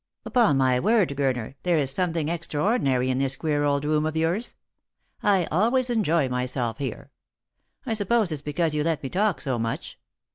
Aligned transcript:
"Upon 0.25 0.57
my 0.57 0.79
word, 0.79 1.09
Gurner, 1.09 1.53
there 1.61 1.77
is 1.77 1.91
something 1.91 2.27
extraordinary 2.27 3.11
in 3.11 3.19
this 3.19 3.35
queer 3.35 3.63
old 3.63 3.85
room 3.85 4.07
of 4.07 4.17
yours. 4.17 4.55
I 5.21 5.45
always 5.51 5.91
enjoy 5.91 6.27
myself 6.27 6.79
here; 6.79 7.11
I 7.85 7.93
suppose 7.93 8.31
it's 8.31 8.41
because 8.41 8.73
you 8.73 8.83
let 8.83 9.03
me 9.03 9.09
talk 9.09 9.39
so 9.41 9.59
much. 9.59 9.99